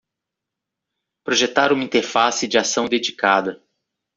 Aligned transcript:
Projetar 1.23 1.71
uma 1.71 1.83
interface 1.83 2.47
de 2.47 2.57
ação 2.57 2.87
dedicada 2.89 3.61